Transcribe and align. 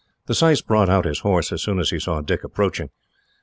The 0.25 0.33
syce 0.33 0.61
brought 0.61 0.89
out 0.89 1.05
his 1.05 1.19
horse, 1.19 1.51
as 1.51 1.61
soon 1.61 1.77
as 1.77 1.91
he 1.91 1.99
saw 1.99 2.21
Dick 2.21 2.43
approaching. 2.43 2.89